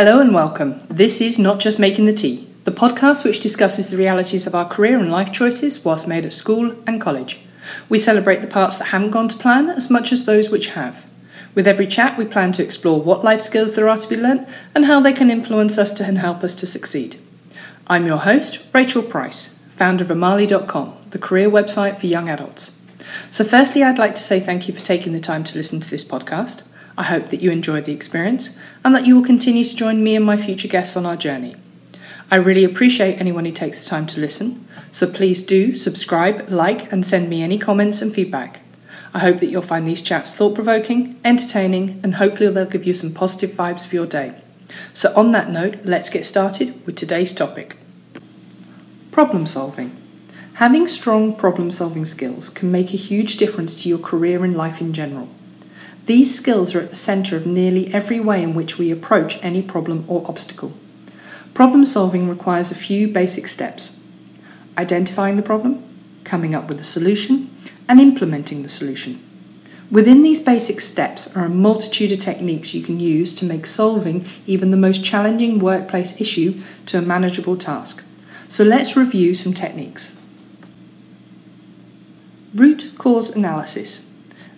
[0.00, 0.80] Hello and welcome.
[0.88, 4.66] This is Not Just Making the Tea, the podcast which discusses the realities of our
[4.66, 7.40] career and life choices whilst made at school and college.
[7.90, 11.04] We celebrate the parts that haven't gone to plan as much as those which have.
[11.54, 14.48] With every chat, we plan to explore what life skills there are to be learnt
[14.74, 17.20] and how they can influence us to and help us to succeed.
[17.86, 22.80] I'm your host, Rachel Price, founder of Amali.com, the career website for young adults.
[23.30, 25.90] So, firstly, I'd like to say thank you for taking the time to listen to
[25.90, 26.66] this podcast.
[27.00, 30.16] I hope that you enjoyed the experience and that you will continue to join me
[30.16, 31.56] and my future guests on our journey.
[32.30, 36.92] I really appreciate anyone who takes the time to listen, so please do subscribe, like,
[36.92, 38.60] and send me any comments and feedback.
[39.14, 42.92] I hope that you'll find these chats thought provoking, entertaining, and hopefully they'll give you
[42.92, 44.34] some positive vibes for your day.
[44.92, 47.78] So, on that note, let's get started with today's topic
[49.10, 49.96] problem solving.
[50.56, 54.82] Having strong problem solving skills can make a huge difference to your career and life
[54.82, 55.30] in general.
[56.10, 59.62] These skills are at the centre of nearly every way in which we approach any
[59.62, 60.72] problem or obstacle.
[61.54, 63.96] Problem solving requires a few basic steps
[64.76, 65.84] identifying the problem,
[66.24, 67.54] coming up with a solution,
[67.88, 69.20] and implementing the solution.
[69.88, 74.24] Within these basic steps are a multitude of techniques you can use to make solving
[74.48, 78.04] even the most challenging workplace issue to a manageable task.
[78.48, 80.20] So let's review some techniques.
[82.52, 84.09] Root cause analysis.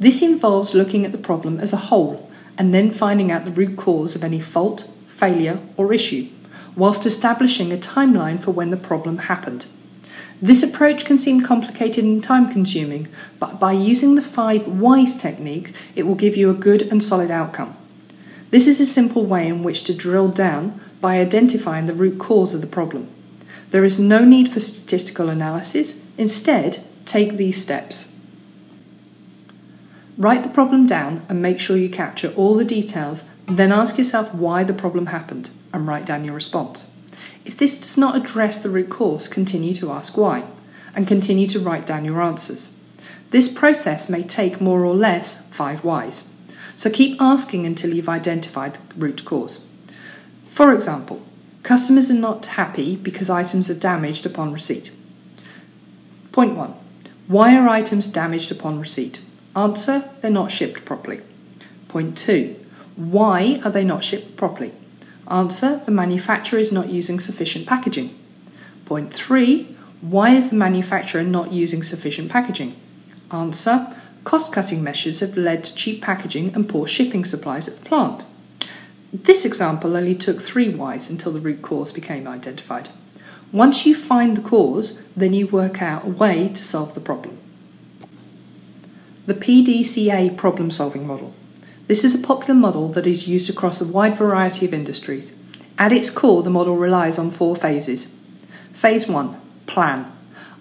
[0.00, 3.76] This involves looking at the problem as a whole and then finding out the root
[3.76, 6.28] cause of any fault, failure, or issue,
[6.76, 9.66] whilst establishing a timeline for when the problem happened.
[10.40, 13.08] This approach can seem complicated and time consuming,
[13.40, 17.30] but by using the five whys technique, it will give you a good and solid
[17.30, 17.76] outcome.
[18.50, 22.54] This is a simple way in which to drill down by identifying the root cause
[22.54, 23.08] of the problem.
[23.70, 28.16] There is no need for statistical analysis, instead, take these steps.
[30.18, 34.34] Write the problem down and make sure you capture all the details, then ask yourself
[34.34, 36.90] why the problem happened and write down your response.
[37.44, 40.42] If this does not address the root cause, continue to ask why
[40.92, 42.74] and continue to write down your answers.
[43.30, 46.34] This process may take more or less five whys,
[46.74, 49.68] so keep asking until you've identified the root cause.
[50.50, 51.22] For example,
[51.62, 54.90] customers are not happy because items are damaged upon receipt.
[56.32, 56.74] Point 1
[57.28, 59.20] Why are items damaged upon receipt?
[59.58, 61.20] Answer, they're not shipped properly.
[61.88, 62.54] Point 2.
[62.94, 64.70] Why are they not shipped properly?
[65.28, 68.16] Answer, the manufacturer is not using sufficient packaging.
[68.84, 69.76] Point 3.
[70.00, 72.76] Why is the manufacturer not using sufficient packaging?
[73.32, 77.88] Answer, cost cutting measures have led to cheap packaging and poor shipping supplies at the
[77.88, 78.22] plant.
[79.12, 82.90] This example only took three whys until the root cause became identified.
[83.50, 87.38] Once you find the cause, then you work out a way to solve the problem.
[89.28, 91.34] The PDCA problem solving model.
[91.86, 95.38] This is a popular model that is used across a wide variety of industries.
[95.76, 98.10] At its core, the model relies on four phases.
[98.72, 100.10] Phase 1 Plan.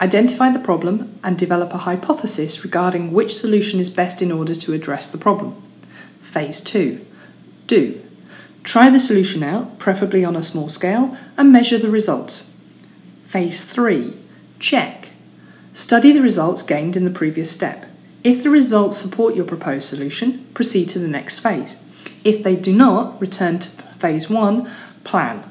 [0.00, 4.74] Identify the problem and develop a hypothesis regarding which solution is best in order to
[4.74, 5.60] address the problem.
[6.20, 7.04] Phase 2
[7.66, 8.00] Do.
[8.62, 12.54] Try the solution out, preferably on a small scale, and measure the results.
[13.26, 14.16] Phase 3
[14.60, 15.08] Check.
[15.74, 17.86] Study the results gained in the previous step.
[18.24, 21.82] If the results support your proposed solution, proceed to the next phase.
[22.22, 23.68] If they do not, return to
[23.98, 24.70] phase 1,
[25.02, 25.42] plan.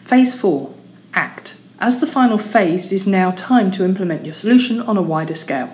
[0.00, 0.74] Phase 4,
[1.14, 1.56] act.
[1.78, 5.36] As the final phase, it is now time to implement your solution on a wider
[5.36, 5.68] scale.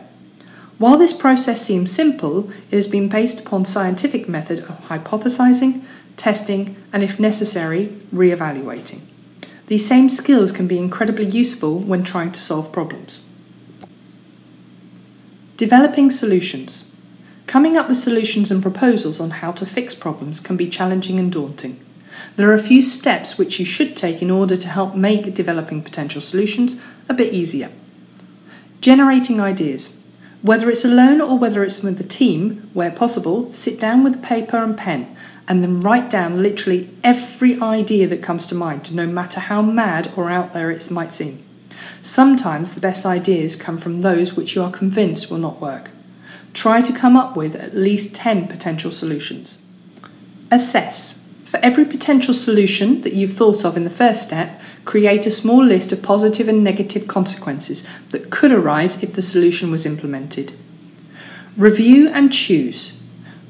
[0.77, 5.85] While this process seems simple, it has been based upon scientific method of hypothesizing,
[6.17, 9.07] testing, and if necessary, re-evaluating.
[9.67, 13.28] These same skills can be incredibly useful when trying to solve problems.
[15.59, 16.89] Developing solutions.
[17.49, 21.33] Coming up with solutions and proposals on how to fix problems can be challenging and
[21.33, 21.85] daunting.
[22.37, 25.83] There are a few steps which you should take in order to help make developing
[25.83, 27.73] potential solutions a bit easier.
[28.81, 30.01] Generating ideas.
[30.43, 34.19] Whether it's alone or whether it's with a team, where possible, sit down with a
[34.19, 35.17] paper and pen
[35.49, 40.13] and then write down literally every idea that comes to mind, no matter how mad
[40.15, 41.43] or out there it might seem.
[42.03, 45.91] Sometimes the best ideas come from those which you are convinced will not work.
[46.55, 49.61] Try to come up with at least 10 potential solutions.
[50.51, 51.27] Assess.
[51.45, 55.65] For every potential solution that you've thought of in the first step, create a small
[55.65, 60.53] list of positive and negative consequences that could arise if the solution was implemented.
[61.57, 63.01] Review and choose.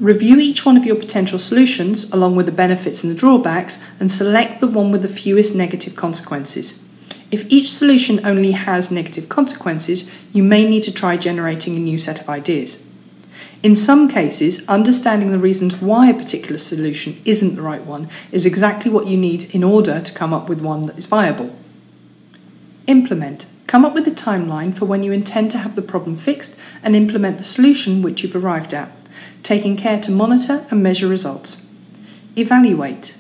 [0.01, 4.11] Review each one of your potential solutions along with the benefits and the drawbacks and
[4.11, 6.83] select the one with the fewest negative consequences.
[7.31, 11.99] If each solution only has negative consequences, you may need to try generating a new
[11.99, 12.87] set of ideas.
[13.63, 18.47] In some cases, understanding the reasons why a particular solution isn't the right one is
[18.47, 21.55] exactly what you need in order to come up with one that is viable.
[22.87, 23.47] Implement.
[23.67, 26.97] Come up with a timeline for when you intend to have the problem fixed and
[26.97, 28.91] implement the solution which you've arrived at,
[29.43, 31.67] taking care to monitor and measure results.
[32.37, 33.17] Evaluate.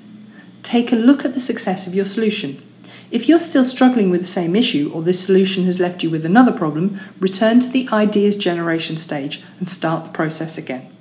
[0.62, 2.62] Take a look at the success of your solution.
[3.10, 6.26] If you're still struggling with the same issue or this solution has left you with
[6.26, 10.94] another problem, return to the ideas generation stage and start the process again.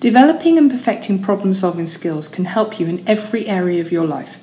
[0.00, 4.36] Developing and perfecting problem solving skills can help you in every area of your life.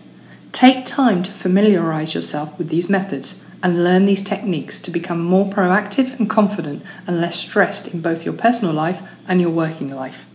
[0.53, 5.45] Take time to familiarise yourself with these methods and learn these techniques to become more
[5.51, 10.25] proactive and confident and less stressed in both your personal life and your working life.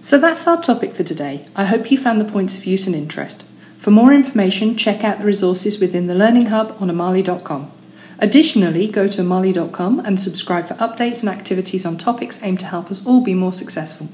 [0.00, 1.44] So that's our topic for today.
[1.54, 3.44] I hope you found the points of use and interest.
[3.80, 7.72] For more information, check out the resources within the Learning Hub on Amali.com.
[8.18, 12.90] Additionally, go to Amali.com and subscribe for updates and activities on topics aimed to help
[12.90, 14.10] us all be more successful.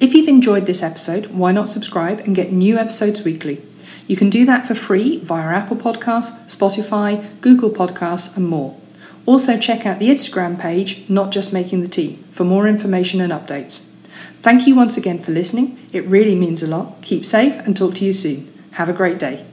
[0.00, 3.62] If you've enjoyed this episode, why not subscribe and get new episodes weekly?
[4.08, 8.76] You can do that for free via Apple Podcasts, Spotify, Google Podcasts, and more.
[9.24, 13.32] Also, check out the Instagram page, Not Just Making the Tea, for more information and
[13.32, 13.88] updates.
[14.42, 15.78] Thank you once again for listening.
[15.92, 17.02] It really means a lot.
[17.02, 18.49] Keep safe and talk to you soon.
[18.72, 19.49] Have a great day.